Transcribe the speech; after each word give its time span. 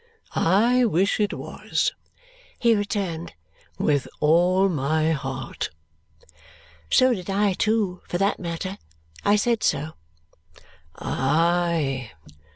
"I 0.33 0.83
wish 0.83 1.19
it 1.19 1.31
was," 1.31 1.91
he 2.57 2.73
returned, 2.73 3.35
"with 3.77 4.07
all 4.19 4.67
my 4.67 5.11
heart." 5.11 5.69
So 6.89 7.13
did 7.13 7.29
I 7.29 7.53
too, 7.53 8.01
for 8.07 8.17
that 8.17 8.39
matter. 8.39 8.79
I 9.23 9.35
said 9.35 9.61
so. 9.61 9.91
"Aye! 10.95 12.13